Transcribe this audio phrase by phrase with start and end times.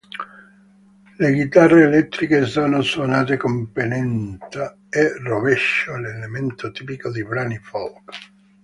[1.19, 8.09] Le chitarre elettriche sono suonate con pennata a rovescio, elemento tipico di brani folk.